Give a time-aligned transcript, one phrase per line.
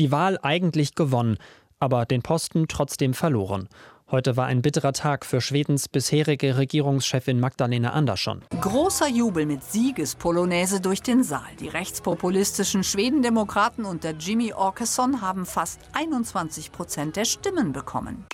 [0.00, 1.36] Die Wahl eigentlich gewonnen,
[1.78, 3.68] aber den Posten trotzdem verloren.
[4.10, 8.40] Heute war ein bitterer Tag für Schwedens bisherige Regierungschefin Magdalena Andersson.
[8.62, 11.54] Großer Jubel mit Siegespolonaise durch den Saal.
[11.60, 18.24] Die rechtspopulistischen Schwedendemokraten unter Jimmy Åkesson haben fast 21 Prozent der Stimmen bekommen.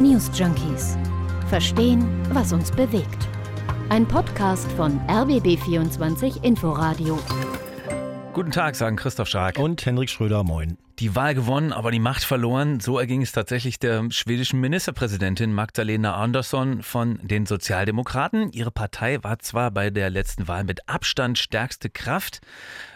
[0.00, 0.98] News Junkies.
[1.48, 2.04] Verstehen,
[2.34, 3.28] was uns bewegt.
[3.90, 7.16] Ein Podcast von RBB24 Inforadio.
[8.40, 9.58] Guten Tag, sagen Christoph Schark.
[9.58, 12.78] Und Henrik Schröder, moin die Wahl gewonnen, aber die Macht verloren.
[12.78, 18.52] So erging es tatsächlich der schwedischen Ministerpräsidentin Magdalena Andersson von den Sozialdemokraten.
[18.52, 22.42] Ihre Partei war zwar bei der letzten Wahl mit Abstand stärkste Kraft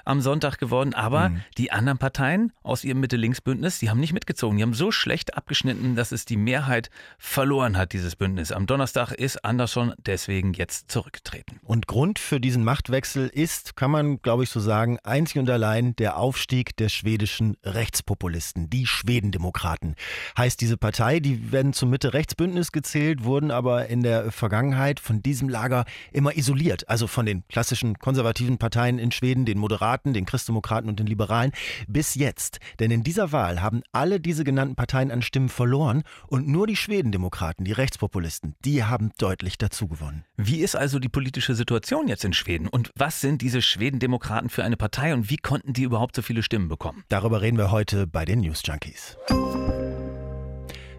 [0.04, 1.40] am Sonntag geworden, aber mhm.
[1.56, 4.58] die anderen Parteien aus ihrem Mitte-Links-Bündnis, die haben nicht mitgezogen.
[4.58, 8.52] Die haben so schlecht abgeschnitten, dass es die Mehrheit verloren hat, dieses Bündnis.
[8.52, 11.58] Am Donnerstag ist Andersson deswegen jetzt zurückgetreten.
[11.62, 15.96] Und Grund für diesen Machtwechsel ist, kann man glaube ich so sagen, einzig und allein
[15.96, 19.94] der Aufstieg der schwedischen Rechts Rechtspopulisten, die Schwedendemokraten.
[20.36, 25.48] Heißt diese Partei, die werden zum Mitte-Rechts-Bündnis gezählt, wurden aber in der Vergangenheit von diesem
[25.48, 26.88] Lager immer isoliert.
[26.88, 31.52] Also von den klassischen konservativen Parteien in Schweden, den Moderaten, den Christdemokraten und den Liberalen.
[31.86, 32.58] Bis jetzt.
[32.80, 36.76] Denn in dieser Wahl haben alle diese genannten Parteien an Stimmen verloren und nur die
[36.76, 40.24] Schwedendemokraten, die Rechtspopulisten, die haben deutlich dazu gewonnen.
[40.36, 42.66] Wie ist also die politische Situation jetzt in Schweden?
[42.66, 46.42] Und was sind diese Schwedendemokraten für eine Partei und wie konnten die überhaupt so viele
[46.42, 47.04] Stimmen bekommen?
[47.08, 49.18] Darüber reden wir heute heute bei den News Junkies.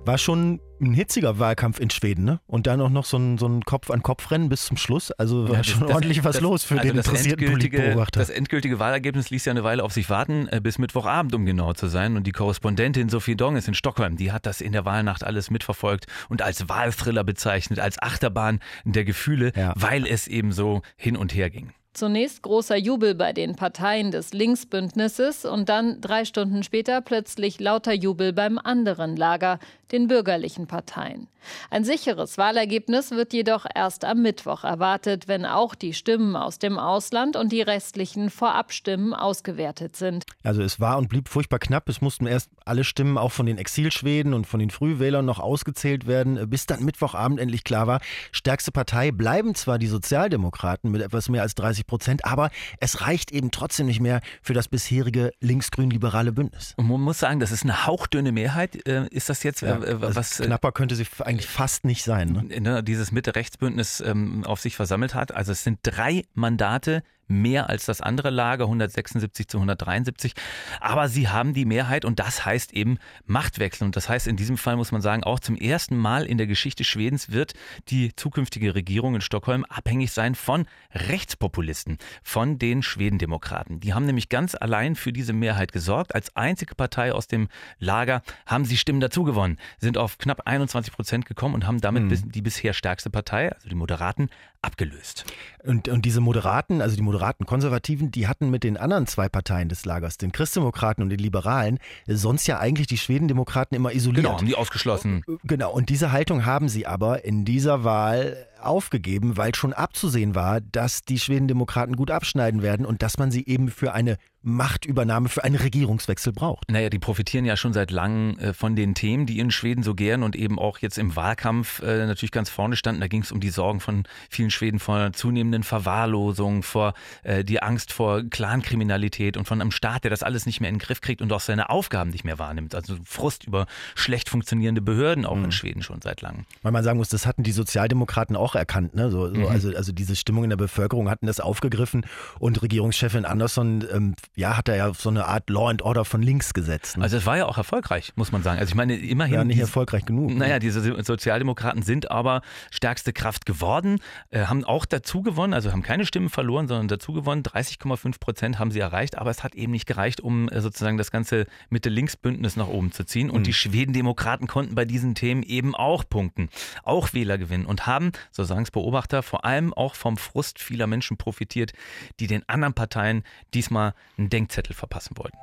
[0.05, 2.41] War schon ein hitziger Wahlkampf in Schweden, ne?
[2.45, 5.09] Und dann auch noch so ein, so ein Kopf-an-Kopf-Rennen bis zum Schluss.
[5.09, 8.19] Also war ja, schon das, ordentlich was das, los für also den interessierten Politbeobachter.
[8.19, 11.73] Das endgültige Wahlergebnis ließ ja eine Weile auf sich warten, äh, bis Mittwochabend, um genau
[11.73, 12.17] zu sein.
[12.17, 14.15] Und die Korrespondentin Sophie Dong ist in Stockholm.
[14.15, 19.05] Die hat das in der Wahlnacht alles mitverfolgt und als Wahlthriller bezeichnet, als Achterbahn der
[19.05, 19.73] Gefühle, ja.
[19.75, 21.73] weil es eben so hin und her ging.
[21.95, 27.93] Zunächst großer Jubel bei den Parteien des Linksbündnisses und dann drei Stunden später plötzlich lauter
[27.93, 29.59] Jubel beim anderen Lager,
[29.91, 31.27] den bürgerlichen Parteien.
[31.69, 36.79] Ein sicheres Wahlergebnis wird jedoch erst am Mittwoch erwartet, wenn auch die Stimmen aus dem
[36.79, 40.25] Ausland und die restlichen Vorabstimmen ausgewertet sind.
[40.43, 41.87] Also es war und blieb furchtbar knapp.
[41.89, 46.07] Es mussten erst alle Stimmen auch von den Exilschweden und von den Frühwählern noch ausgezählt
[46.07, 47.99] werden, bis dann Mittwochabend endlich klar war,
[48.31, 52.49] stärkste Partei bleiben zwar die Sozialdemokraten mit etwas mehr als 30 Prozent, aber
[52.79, 56.73] es reicht eben trotzdem nicht mehr für das bisherige linksgrün-liberale Bündnis.
[56.77, 58.87] Und man muss sagen, das ist eine hauchdünne Mehrheit.
[58.87, 60.37] Äh, ist das jetzt ja, äh, also was?
[60.37, 62.29] Knapper könnte sie eigentlich fast nicht sein.
[62.29, 62.59] Ne?
[62.59, 65.33] ne dieses Mitte-Rechts-Bündnis ähm, auf sich versammelt hat.
[65.33, 70.33] Also es sind drei Mandate mehr als das andere Lager, 176 zu 173.
[70.79, 73.85] Aber sie haben die Mehrheit und das heißt eben Machtwechsel.
[73.85, 76.47] Und das heißt in diesem Fall muss man sagen, auch zum ersten Mal in der
[76.47, 77.53] Geschichte Schwedens wird
[77.89, 83.79] die zukünftige Regierung in Stockholm abhängig sein von Rechtspopulisten, von den Schwedendemokraten.
[83.79, 86.15] Die haben nämlich ganz allein für diese Mehrheit gesorgt.
[86.15, 87.47] Als einzige Partei aus dem
[87.79, 92.03] Lager haben sie Stimmen dazu gewonnen, sind auf knapp 21 Prozent gekommen und haben damit
[92.03, 92.31] mhm.
[92.31, 94.29] die bisher stärkste Partei, also die Moderaten,
[94.61, 95.25] abgelöst.
[95.63, 97.14] Und, und diese Moderaten, also die moderaten
[97.45, 101.79] Konservativen, die hatten mit den anderen zwei Parteien des Lagers, den Christdemokraten und den Liberalen,
[102.07, 104.25] sonst ja eigentlich die Schwedendemokraten immer isoliert.
[104.25, 105.23] Genau, haben die ausgeschlossen.
[105.43, 110.61] Genau, und diese Haltung haben sie aber in dieser Wahl aufgegeben, weil schon abzusehen war,
[110.61, 115.43] dass die Schwedendemokraten gut abschneiden werden und dass man sie eben für eine Machtübernahme, für
[115.43, 116.71] einen Regierungswechsel braucht.
[116.71, 119.95] Naja, die profitieren ja schon seit langem äh, von den Themen, die in Schweden so
[119.95, 123.01] gern und eben auch jetzt im Wahlkampf äh, natürlich ganz vorne standen.
[123.01, 127.61] Da ging es um die Sorgen von vielen Schweden vor zunehmenden Verwahrlosung, vor äh, die
[127.61, 131.01] Angst vor Clankriminalität und von einem Staat, der das alles nicht mehr in den Griff
[131.01, 132.75] kriegt und auch seine Aufgaben nicht mehr wahrnimmt.
[132.75, 135.45] Also Frust über schlecht funktionierende Behörden auch mhm.
[135.45, 136.45] in Schweden schon seit langem.
[136.61, 138.93] Weil man sagen muss, das hatten die Sozialdemokraten auch erkannt.
[138.93, 139.09] Ne?
[139.09, 139.47] So, so, mhm.
[139.47, 142.05] also, also diese Stimmung in der Bevölkerung hatten das aufgegriffen
[142.37, 146.21] und Regierungschefin Andersson ähm, ja, hat er ja so eine Art Law and Order von
[146.21, 146.97] links gesetzt.
[146.97, 147.03] Ne?
[147.03, 148.59] Also es war ja auch erfolgreich, muss man sagen.
[148.59, 149.33] Also ich meine, immerhin.
[149.33, 150.31] Ja, nicht erfolgreich genug.
[150.31, 150.35] Ne?
[150.35, 153.99] Naja, diese Sozialdemokraten sind aber stärkste Kraft geworden,
[154.31, 157.43] äh, haben auch dazu gewonnen, also haben keine Stimmen verloren, sondern dazu gewonnen.
[157.43, 161.11] 30,5 Prozent haben sie erreicht, aber es hat eben nicht gereicht, um äh, sozusagen das
[161.11, 163.29] ganze Mitte-Links-Bündnis nach oben zu ziehen.
[163.29, 163.45] Und mhm.
[163.45, 166.49] die Schwedendemokraten konnten bei diesen Themen eben auch punkten,
[166.83, 170.87] auch Wähler gewinnen und haben, so sagen es Beobachter, vor allem auch vom Frust vieler
[170.87, 171.71] Menschen profitiert,
[172.19, 173.23] die den anderen Parteien
[173.53, 173.93] diesmal
[174.25, 175.37] einen Denkzettel verpassen wollten.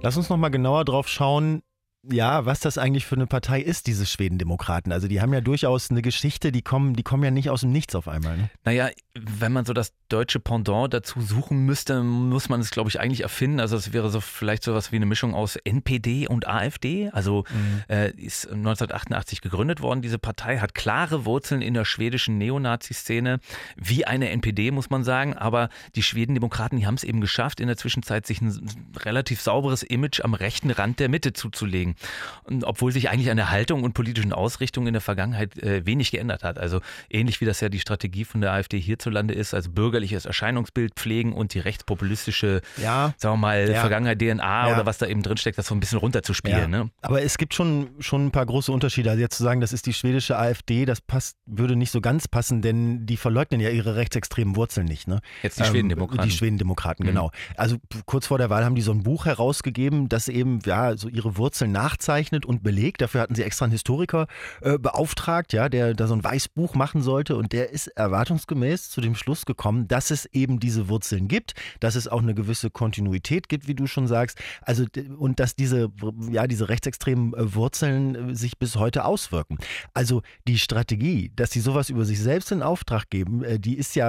[0.00, 1.62] Lass uns noch mal genauer drauf schauen,
[2.10, 4.92] ja, was das eigentlich für eine Partei ist, diese Schwedendemokraten.
[4.92, 7.72] Also die haben ja durchaus eine Geschichte, die kommen, die kommen ja nicht aus dem
[7.72, 8.36] Nichts auf einmal.
[8.36, 8.50] Ne?
[8.64, 13.00] Naja, wenn man so das deutsche Pendant dazu suchen müsste, muss man es, glaube ich,
[13.00, 13.60] eigentlich erfinden.
[13.60, 17.10] Also es wäre so vielleicht sowas wie eine Mischung aus NPD und AfD.
[17.10, 17.82] Also mhm.
[17.88, 20.00] äh, ist 1988 gegründet worden.
[20.00, 23.40] Diese Partei hat klare Wurzeln in der schwedischen Neonazi-Szene,
[23.76, 25.34] wie eine NPD, muss man sagen.
[25.34, 28.58] Aber die Schwedendemokraten, die haben es eben geschafft, in der Zwischenzeit sich ein
[28.96, 31.96] relativ sauberes Image am rechten Rand der Mitte zuzulegen.
[32.44, 36.10] Und obwohl sich eigentlich an der Haltung und politischen Ausrichtung in der Vergangenheit äh, wenig
[36.10, 36.58] geändert hat.
[36.58, 36.80] Also
[37.10, 41.32] ähnlich wie das ja die Strategie von der AfD hierzulande ist, also bürgerliches Erscheinungsbild pflegen
[41.32, 43.80] und die rechtspopulistische, ja, sagen wir mal, ja.
[43.80, 44.74] Vergangenheit DNA ja.
[44.74, 46.70] oder was da eben drinsteckt, das so ein bisschen runterzuspielen.
[46.70, 46.90] Ne?
[47.02, 49.10] Aber es gibt schon, schon ein paar große Unterschiede.
[49.10, 52.28] Also jetzt zu sagen, das ist die schwedische AfD, das passt, würde nicht so ganz
[52.28, 55.08] passen, denn die verleugnen ja ihre rechtsextremen Wurzeln nicht.
[55.08, 55.20] Ne?
[55.42, 56.28] Jetzt die ähm, Schwedendemokraten.
[56.28, 57.08] Die Schwedendemokraten, mhm.
[57.08, 57.30] genau.
[57.56, 61.08] Also kurz vor der Wahl haben die so ein Buch herausgegeben, das eben ja so
[61.08, 63.00] ihre Wurzeln nachzeichnet und belegt.
[63.00, 64.26] Dafür hatten sie extra einen Historiker
[64.62, 69.00] äh, beauftragt, ja, der da so ein Weißbuch machen sollte und der ist erwartungsgemäß zu
[69.00, 73.48] dem Schluss gekommen, dass es eben diese Wurzeln gibt, dass es auch eine gewisse Kontinuität
[73.48, 74.38] gibt, wie du schon sagst.
[74.62, 74.86] Also
[75.16, 75.90] und dass diese
[76.30, 79.58] ja diese rechtsextremen äh, Wurzeln äh, sich bis heute auswirken.
[79.94, 83.94] Also die Strategie, dass sie sowas über sich selbst in Auftrag geben, äh, die ist
[83.94, 84.08] ja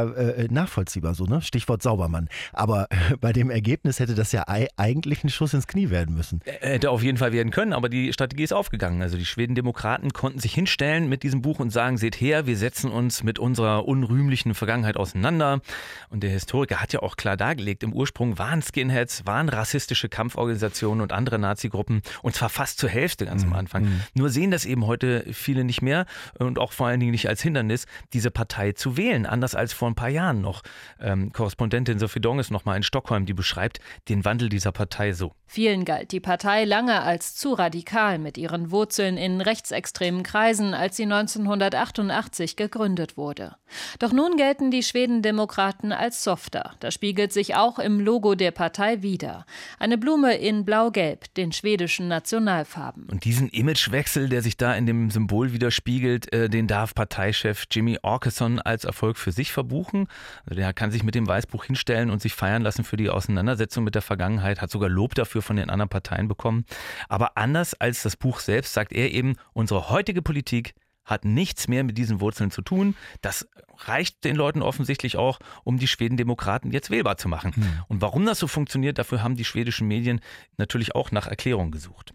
[0.50, 1.42] nachvollziehbar so, ne?
[1.42, 2.30] Stichwort Saubermann.
[2.54, 2.88] Aber
[3.21, 4.45] bei dem Ergebnis hätte das ja
[4.77, 6.42] eigentlich ein Schuss ins Knie werden müssen.
[6.45, 9.01] Hätte auf jeden Fall werden können, aber die Strategie ist aufgegangen.
[9.01, 12.91] Also die Schweden-Demokraten konnten sich hinstellen mit diesem Buch und sagen, seht her, wir setzen
[12.91, 15.61] uns mit unserer unrühmlichen Vergangenheit auseinander.
[16.09, 21.01] Und der Historiker hat ja auch klar dargelegt, im Ursprung waren Skinheads, waren rassistische Kampforganisationen
[21.01, 23.56] und andere Nazi-Gruppen und zwar fast zur Hälfte ganz am mhm.
[23.56, 23.83] Anfang.
[23.83, 24.01] Mhm.
[24.13, 26.06] Nur sehen das eben heute viele nicht mehr
[26.38, 29.89] und auch vor allen Dingen nicht als Hindernis, diese Partei zu wählen, anders als vor
[29.89, 30.61] ein paar Jahren noch.
[31.00, 35.33] Ähm, Korrespondentin Sophie Dong ist nochmal in Stockholm, die beschreibt den Wandel dieser Partei so.
[35.51, 40.95] Vielen galt die Partei lange als zu radikal mit ihren Wurzeln in rechtsextremen Kreisen, als
[40.95, 43.55] sie 1988 gegründet wurde.
[43.97, 46.73] Doch nun gelten die Schwedendemokraten als softer.
[46.81, 49.47] Das spiegelt sich auch im Logo der Partei wider.
[49.79, 53.05] Eine Blume in blau-gelb, den schwedischen Nationalfarben.
[53.09, 57.97] Und diesen Imagewechsel, der sich da in dem Symbol widerspiegelt, äh, den darf Parteichef Jimmy
[58.03, 60.09] Orkeson als Erfolg für sich verbuchen.
[60.45, 63.83] Also der kann sich mit dem Weißbuch hinstellen und sich feiern lassen für die Auseinandersetzung
[63.83, 66.65] mit der Vergangenheit, hat sogar Lob dafür von den anderen Parteien bekommen.
[67.07, 70.74] Aber anders als das Buch selbst sagt er eben, unsere heutige Politik
[71.09, 72.95] hat nichts mehr mit diesen Wurzeln zu tun.
[73.21, 73.47] Das
[73.88, 77.56] reicht den Leuten offensichtlich auch, um die Schwedendemokraten jetzt wählbar zu machen.
[77.56, 77.63] Hm.
[77.88, 80.19] Und warum das so funktioniert, dafür haben die schwedischen Medien
[80.57, 82.11] natürlich auch nach Erklärungen gesucht.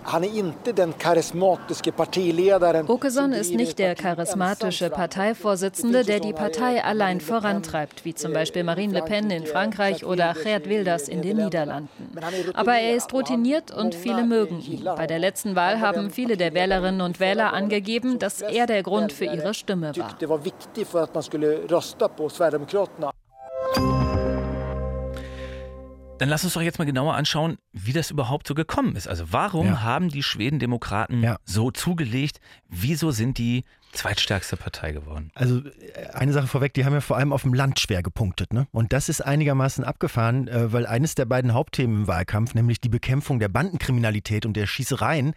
[2.89, 8.93] Åkesson ist nicht der charismatische Parteivorsitzende, der die Partei allein vorantreibt, wie zum Beispiel Marine
[8.93, 12.11] Le Pen in Frankreich oder Geert Wilders in den Niederlanden.
[12.55, 14.85] Aber er ist routiniert und viele mögen ihn.
[14.85, 19.13] Bei der letzten Wahl haben viele der Wählerinnen und Wähler angegeben, dass er der Grund
[19.13, 21.21] für ihre Stimme war
[21.71, 23.11] rösta på Sverigedemokraterna.
[26.19, 29.09] Dann lass uns doch jetzt mal genauer anschauen, wie das überhaupt so gekommen ist.
[29.09, 29.83] Also warum ja.
[29.83, 31.37] haben die Schwedendemokraten ja.
[31.45, 32.41] so zugelegt?
[32.69, 35.31] Wieso sind die zweitstärkste Partei geworden?
[35.35, 35.63] Also
[36.13, 38.53] eine Sache vorweg, die haben ja vor allem auf dem Land schwer gepunktet.
[38.53, 38.69] Ne?
[38.71, 42.89] Und das ist einigermaßen abgefahren, äh, weil eines der beiden Hauptthemen im Wahlkampf, nämlich die
[42.89, 45.35] Bekämpfung der Bandenkriminalität und der Schießereien,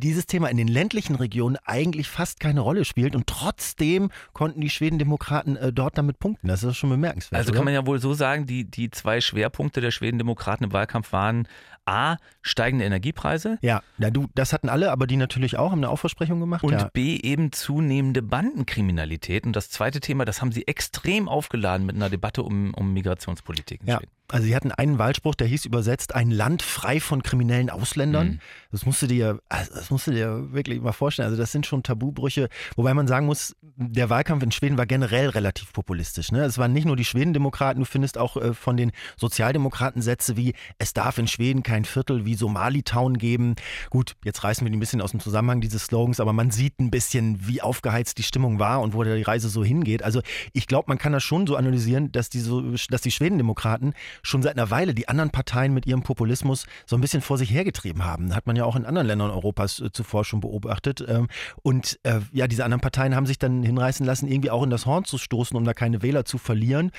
[0.00, 4.70] dieses Thema in den ländlichen Regionen eigentlich fast keine Rolle spielt und trotzdem konnten die
[4.70, 6.48] Schwedendemokraten äh, dort damit punkten.
[6.48, 7.38] Das ist schon bemerkenswert.
[7.38, 7.58] Also oder?
[7.58, 11.46] kann man ja wohl so sagen, die, die zwei Schwerpunkte der Schwedendemokraten im Wahlkampf waren
[11.86, 13.58] A, steigende Energiepreise.
[13.62, 16.62] Ja, ja du, das hatten alle, aber die natürlich auch, haben eine Aufversprechung gemacht.
[16.62, 16.90] Und ja.
[16.92, 19.44] B, eben zunehmende Bandenkriminalität.
[19.44, 23.80] Und das zweite Thema, das haben sie extrem aufgeladen mit einer Debatte um, um Migrationspolitik
[23.82, 23.96] in ja.
[23.96, 24.12] Schweden.
[24.32, 28.28] Also sie hatten einen Wahlspruch, der hieß übersetzt, ein Land frei von kriminellen Ausländern.
[28.28, 28.40] Mhm.
[28.70, 31.26] Das musst du dir, also das musst du dir wirklich mal vorstellen.
[31.26, 35.30] Also das sind schon Tabubrüche, wobei man sagen muss, der Wahlkampf in Schweden war generell
[35.30, 36.30] relativ populistisch.
[36.30, 36.44] Ne?
[36.44, 40.54] Es waren nicht nur die Schwedendemokraten, du findest auch äh, von den Sozialdemokraten Sätze wie,
[40.78, 43.56] es darf in Schweden kein Viertel wie Somali-Town geben.
[43.90, 46.78] Gut, jetzt reißen wir die ein bisschen aus dem Zusammenhang, diese Slogans, aber man sieht
[46.78, 50.02] ein bisschen, wie aufgeheizt die Stimmung war und wo die Reise so hingeht.
[50.02, 50.22] Also
[50.52, 54.42] ich glaube, man kann das schon so analysieren, dass die, so, dass die Schwedendemokraten schon
[54.42, 58.04] seit einer Weile die anderen Parteien mit ihrem Populismus so ein bisschen vor sich hergetrieben
[58.04, 58.34] haben.
[58.34, 61.04] Hat man ja auch in anderen Ländern Europas äh, zuvor schon beobachtet.
[61.06, 61.28] Ähm,
[61.62, 64.86] und äh, ja, diese anderen Parteien haben sich dann hinreißen lassen, irgendwie auch in das
[64.86, 66.90] Horn zu stoßen, um da keine Wähler zu verlieren.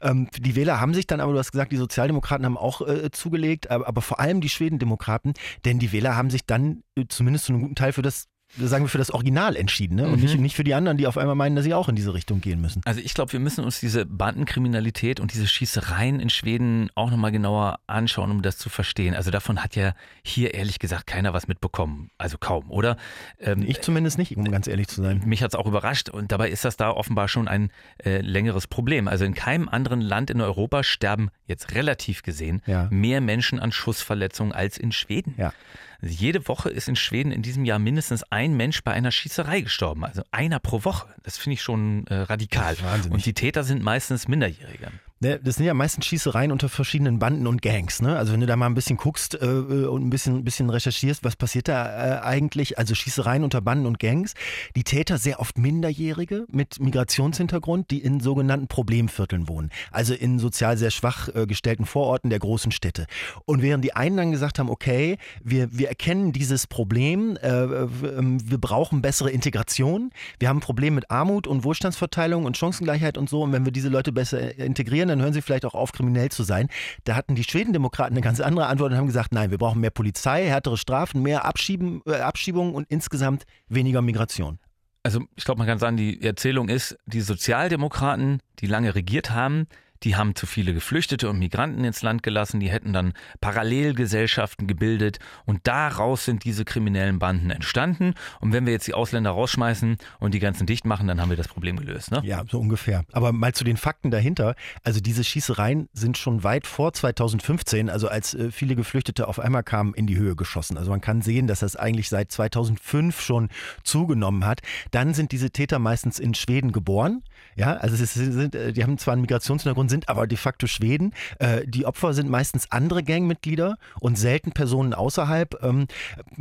[0.00, 3.10] Ähm, die Wähler haben sich dann aber, du hast gesagt, die Sozialdemokraten haben auch äh,
[3.10, 7.62] zugelegt, aber, vor allem die Schwedendemokraten, denn die Wähler haben sich dann zumindest zu einem
[7.62, 8.26] guten Teil für das
[8.56, 10.06] sagen wir, für das Original entschieden ne?
[10.06, 10.22] und mhm.
[10.22, 12.40] nicht, nicht für die anderen, die auf einmal meinen, dass sie auch in diese Richtung
[12.40, 12.80] gehen müssen.
[12.84, 17.30] Also ich glaube, wir müssen uns diese Bandenkriminalität und diese Schießereien in Schweden auch nochmal
[17.30, 19.14] genauer anschauen, um das zu verstehen.
[19.14, 22.10] Also davon hat ja hier ehrlich gesagt keiner was mitbekommen.
[22.16, 22.96] Also kaum, oder?
[23.38, 25.22] Ähm, ich zumindest nicht, um ganz ehrlich zu sein.
[25.26, 27.70] Mich hat es auch überrascht und dabei ist das da offenbar schon ein
[28.04, 29.08] äh, längeres Problem.
[29.08, 32.88] Also in keinem anderen Land in Europa sterben jetzt relativ gesehen ja.
[32.90, 35.34] mehr Menschen an Schussverletzungen als in Schweden.
[35.36, 35.52] Ja.
[36.00, 40.04] Jede Woche ist in Schweden in diesem Jahr mindestens ein Mensch bei einer Schießerei gestorben.
[40.04, 41.08] Also einer pro Woche.
[41.24, 42.76] Das finde ich schon äh, radikal.
[43.10, 44.92] Und die Täter sind meistens Minderjährige.
[45.20, 48.00] Ne, das sind ja meistens Schießereien unter verschiedenen Banden und Gangs.
[48.00, 48.16] Ne?
[48.16, 50.70] Also wenn du da mal ein bisschen guckst äh, äh, und ein bisschen, ein bisschen
[50.70, 52.78] recherchierst, was passiert da äh, eigentlich?
[52.78, 54.34] Also Schießereien unter Banden und Gangs.
[54.76, 59.70] Die Täter sehr oft Minderjährige mit Migrationshintergrund, die in sogenannten Problemvierteln wohnen.
[59.90, 63.06] Also in sozial sehr schwach äh, gestellten Vororten der großen Städte.
[63.44, 68.38] Und während die einen dann gesagt haben, okay, wir, wir erkennen dieses Problem, äh, ähm,
[68.48, 73.28] wir brauchen bessere Integration, wir haben ein Problem mit Armut und Wohlstandsverteilung und Chancengleichheit und
[73.28, 73.42] so.
[73.42, 76.42] Und wenn wir diese Leute besser integrieren, dann hören sie vielleicht auch auf, kriminell zu
[76.42, 76.68] sein.
[77.04, 79.90] Da hatten die Schwedendemokraten eine ganz andere Antwort und haben gesagt, nein, wir brauchen mehr
[79.90, 84.58] Polizei, härtere Strafen, mehr Abschieben, äh, Abschiebungen und insgesamt weniger Migration.
[85.02, 89.66] Also ich glaube, man kann sagen, die Erzählung ist, die Sozialdemokraten, die lange regiert haben,
[90.02, 95.18] die haben zu viele Geflüchtete und Migranten ins Land gelassen, die hätten dann Parallelgesellschaften gebildet
[95.44, 98.14] und daraus sind diese kriminellen Banden entstanden.
[98.40, 101.36] Und wenn wir jetzt die Ausländer rausschmeißen und die ganzen dicht machen, dann haben wir
[101.36, 102.10] das Problem gelöst.
[102.10, 102.20] Ne?
[102.24, 103.04] Ja, so ungefähr.
[103.12, 104.54] Aber mal zu den Fakten dahinter.
[104.82, 109.62] Also diese Schießereien sind schon weit vor 2015, also als äh, viele Geflüchtete auf einmal
[109.62, 110.76] kamen, in die Höhe geschossen.
[110.76, 113.48] Also man kann sehen, dass das eigentlich seit 2005 schon
[113.82, 114.60] zugenommen hat.
[114.90, 117.22] Dann sind diese Täter meistens in Schweden geboren.
[117.56, 121.14] Ja, also es sind, äh, die haben zwar einen Migrationshintergrund, sind aber de facto Schweden.
[121.38, 125.62] Äh, die Opfer sind meistens andere Gangmitglieder und selten Personen außerhalb.
[125.62, 125.86] Ähm,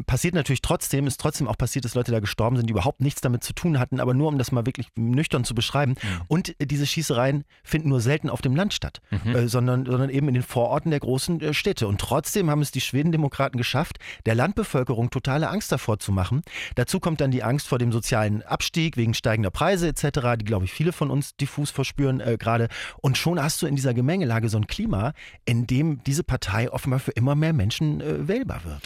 [0.05, 3.21] passiert natürlich trotzdem, ist trotzdem auch passiert, dass Leute da gestorben sind, die überhaupt nichts
[3.21, 5.91] damit zu tun hatten, aber nur um das mal wirklich nüchtern zu beschreiben.
[6.01, 6.21] Mhm.
[6.27, 9.35] Und diese Schießereien finden nur selten auf dem Land statt, mhm.
[9.35, 11.87] äh, sondern, sondern eben in den Vororten der großen äh, Städte.
[11.87, 16.41] Und trotzdem haben es die Schwedendemokraten geschafft, der Landbevölkerung totale Angst davor zu machen.
[16.75, 20.65] Dazu kommt dann die Angst vor dem sozialen Abstieg wegen steigender Preise etc., die, glaube
[20.65, 22.67] ich, viele von uns diffus verspüren äh, gerade.
[23.01, 25.13] Und schon hast du in dieser Gemengelage so ein Klima,
[25.45, 28.81] in dem diese Partei offenbar für immer mehr Menschen äh, wählbar wird.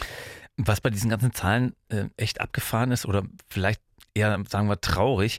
[0.56, 3.80] Was bei diesen ganzen Zahlen äh, echt abgefahren ist oder vielleicht
[4.14, 5.38] eher, sagen wir, traurig,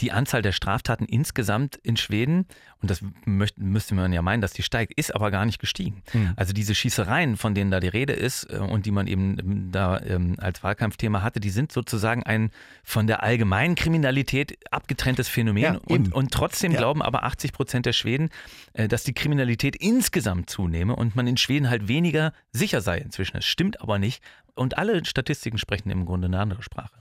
[0.00, 2.46] die Anzahl der Straftaten insgesamt in Schweden,
[2.82, 6.02] und das möchte, müsste man ja meinen, dass die steigt, ist aber gar nicht gestiegen.
[6.12, 6.32] Mhm.
[6.36, 9.68] Also diese Schießereien, von denen da die Rede ist äh, und die man eben ähm,
[9.72, 12.50] da ähm, als Wahlkampfthema hatte, die sind sozusagen ein
[12.82, 15.62] von der allgemeinen Kriminalität abgetrenntes Phänomen.
[15.62, 16.78] Ja, und, und trotzdem ja.
[16.78, 18.30] glauben aber 80 Prozent der Schweden,
[18.72, 23.36] äh, dass die Kriminalität insgesamt zunehme und man in Schweden halt weniger sicher sei inzwischen.
[23.36, 24.22] Das stimmt aber nicht.
[24.54, 26.92] Und alle Statistiken sprechen im Grunde eine andere Sprache.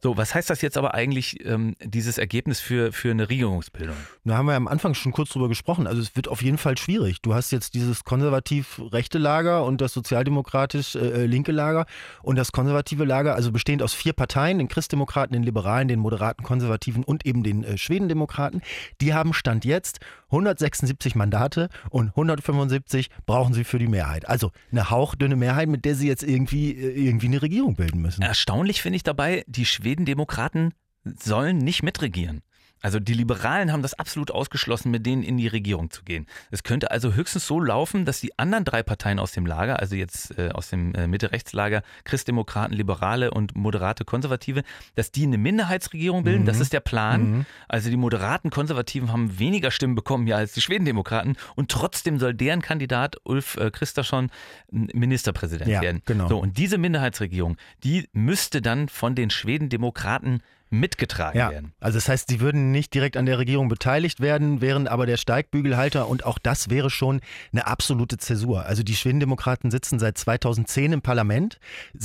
[0.00, 3.96] So, was heißt das jetzt aber eigentlich, ähm, dieses Ergebnis für, für eine Regierungsbildung?
[4.24, 5.88] Da haben wir am Anfang schon kurz drüber gesprochen.
[5.88, 7.20] Also es wird auf jeden Fall schwierig.
[7.20, 11.86] Du hast jetzt dieses konservativ-rechte Lager und das sozialdemokratisch-linke äh, Lager
[12.22, 16.44] und das konservative Lager, also bestehend aus vier Parteien, den Christdemokraten, den Liberalen, den moderaten
[16.44, 18.62] Konservativen und eben den äh, Schwedendemokraten.
[19.00, 19.98] Die haben Stand jetzt
[20.30, 24.28] 176 Mandate und 175 brauchen sie für die Mehrheit.
[24.28, 28.22] Also eine hauchdünne Mehrheit, mit der sie jetzt irgendwie, äh, irgendwie eine Regierung bilden müssen.
[28.22, 32.42] Erstaunlich finde ich dabei, die Schwedendemokraten sollen nicht mitregieren.
[32.80, 36.26] Also die Liberalen haben das absolut ausgeschlossen, mit denen in die Regierung zu gehen.
[36.50, 39.96] Es könnte also höchstens so laufen, dass die anderen drei Parteien aus dem Lager, also
[39.96, 44.62] jetzt äh, aus dem äh, Mitte-Rechts-Lager, Christdemokraten, Liberale und moderate Konservative,
[44.94, 46.42] dass die eine Minderheitsregierung bilden.
[46.42, 46.46] Mhm.
[46.46, 47.30] Das ist der Plan.
[47.30, 47.46] Mhm.
[47.68, 52.34] Also die moderaten Konservativen haben weniger Stimmen bekommen ja als die Schwedendemokraten und trotzdem soll
[52.34, 54.30] deren Kandidat Ulf äh, Christasson
[54.70, 56.02] Ministerpräsident ja, werden.
[56.04, 56.28] Genau.
[56.28, 61.72] So und diese Minderheitsregierung, die müsste dann von den Schwedendemokraten mitgetragen ja, werden.
[61.80, 65.16] Also das heißt, sie würden nicht direkt an der Regierung beteiligt werden, wären aber der
[65.16, 67.20] Steigbügelhalter und auch das wäre schon
[67.52, 68.66] eine absolute Zäsur.
[68.66, 71.58] Also die Schwedendemokraten sitzen seit 2010 im Parlament.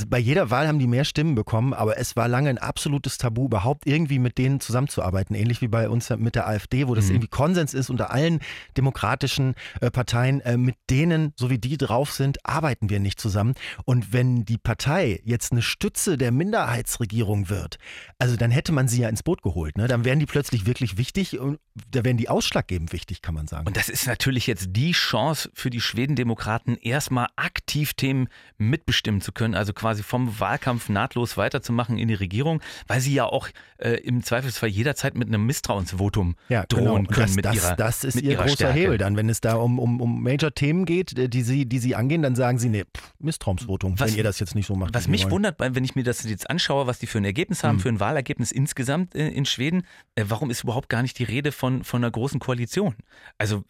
[0.08, 3.46] Bei jeder Wahl haben die mehr Stimmen bekommen, aber es war lange ein absolutes Tabu,
[3.46, 5.34] überhaupt irgendwie mit denen zusammenzuarbeiten.
[5.34, 7.12] Ähnlich wie bei uns mit der AfD, wo das mhm.
[7.12, 8.40] irgendwie Konsens ist unter allen
[8.76, 10.40] demokratischen äh, Parteien.
[10.40, 13.54] Äh, mit denen, so wie die drauf sind, arbeiten wir nicht zusammen.
[13.84, 17.78] Und wenn die Partei jetzt eine Stütze der Minderheitsregierung wird,
[18.18, 19.76] also dann hätte man sie ja ins Boot geholt.
[19.76, 19.88] Ne?
[19.88, 21.58] Dann wären die plötzlich wirklich wichtig und
[21.90, 23.66] da wären die ausschlaggebend wichtig, kann man sagen.
[23.66, 29.32] Und das ist natürlich jetzt die Chance für die Schwedendemokraten, erstmal aktiv Themen mitbestimmen zu
[29.32, 33.94] können, also quasi vom Wahlkampf nahtlos weiterzumachen in die Regierung, weil sie ja auch äh,
[34.00, 36.94] im Zweifelsfall jederzeit mit einem Misstrauensvotum ja, drohen genau.
[37.10, 37.26] können.
[37.26, 38.78] Das, mit das, ihrer, das ist mit ihr ihrer großer Stärke.
[38.78, 39.16] Hebel dann.
[39.16, 42.36] Wenn es da um, um, um Major-Themen geht, äh, die sie, die sie angehen, dann
[42.36, 44.94] sagen sie, nee, pff, Misstrauensvotum, Was- wenn ihr das jetzt nicht so macht.
[44.94, 45.32] Was mich wollen.
[45.32, 47.80] wundert, wenn ich mir das jetzt anschaue, was die für ein Ergebnis haben, Mhm.
[47.80, 51.52] für ein Wahlergebnis insgesamt äh, in Schweden, äh, warum ist überhaupt gar nicht die Rede
[51.52, 52.94] von, von einer großen Koalition?
[53.38, 53.64] Also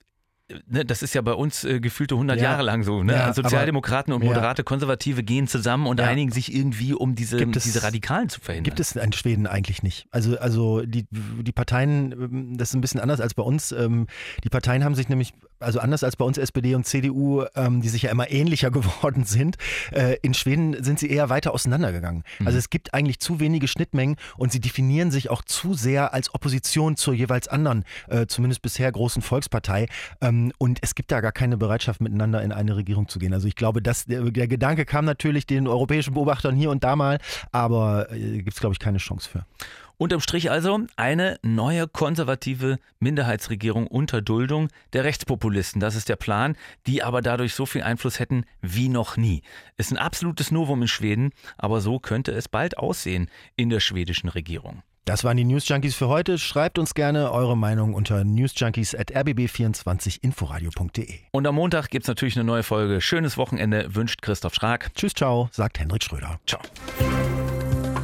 [0.67, 2.45] ne, das ist ja bei uns äh, gefühlte 100 Ja.
[2.51, 3.03] Jahre lang so.
[3.03, 3.13] Ne?
[3.15, 4.29] Ja, Sozialdemokraten und ja.
[4.29, 6.07] moderate Konservative gehen zusammen und Ja.
[6.07, 8.65] einigen sich irgendwie, um diese, es- diese Radikalen zu verhindern.
[8.65, 10.07] Gibt es in Schweden eigentlich nicht.
[10.11, 13.73] Also, also die, die Parteien, ähm, das ist ein bisschen anders als bei uns.
[13.73, 14.07] Ähm,
[14.43, 17.89] Die Parteien haben sich nämlich, also anders als bei uns SPD und CDU, ähm, die
[17.89, 19.57] sich ja immer ähnlicher geworden sind,
[19.93, 22.23] äh, in Schweden sind sie eher weiter auseinandergegangen.
[22.39, 22.47] Mhm.
[22.47, 26.35] Also es gibt eigentlich zu wenige Schnittmengen und sie definieren sich auch zu sehr als
[26.35, 29.87] Opposition zur jeweils anderen, äh, zumindest bisher großen Volkspartei.
[30.21, 33.33] Ähm, Und es gibt da gar keine Bereitschaft, miteinander in eine Regierung zu gehen.
[33.33, 36.97] Also ich glaube, dass der, der Gedanke kam natürlich den europäischen Beobachtern hier und da
[36.97, 37.19] mal,
[37.53, 39.45] aber äh, gibt es, glaube ich, keine Chance für.
[39.97, 45.81] Unterm Strich also eine neue konservative Minderheitsregierung unter Duldung der Rechtspopulisten.
[45.81, 49.43] Das ist der Plan, die aber dadurch so viel Einfluss hätten wie noch nie.
[49.77, 54.29] Ist ein absolutes Novum in Schweden, aber so könnte es bald aussehen in der schwedischen
[54.29, 54.83] Regierung.
[55.05, 56.39] Das waren die News Junkies für heute.
[56.39, 61.19] Schreibt uns gerne eure Meinung unter newsjunkies.rbb24inforadio.de.
[61.31, 63.03] Und am Montag gibt es natürlich eine neue Folge.
[63.03, 64.95] Schönes Wochenende wünscht Christoph Schrag.
[64.95, 66.41] Tschüss, ciao, sagt Henrik Schröder.
[66.47, 66.63] Ciao.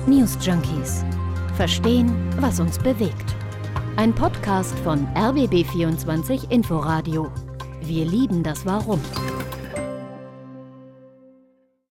[0.07, 1.07] News Junkies.
[1.57, 3.35] Verstehen, was uns bewegt.
[3.97, 7.33] Ein Podcast von RBB24 Inforadio.
[7.81, 9.01] Wir lieben das Warum.